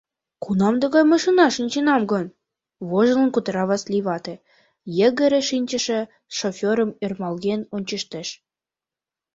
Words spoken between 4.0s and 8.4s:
вате, йыгыре шинчыше шоферым ӧрмалген ончыштеш.